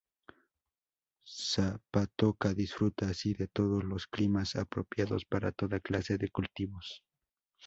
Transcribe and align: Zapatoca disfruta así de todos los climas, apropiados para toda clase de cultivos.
Zapatoca 1.27 2.55
disfruta 2.55 3.05
así 3.09 3.35
de 3.35 3.47
todos 3.49 3.83
los 3.83 4.07
climas, 4.07 4.55
apropiados 4.55 5.25
para 5.25 5.51
toda 5.51 5.79
clase 5.79 6.17
de 6.17 6.31
cultivos. 6.31 7.03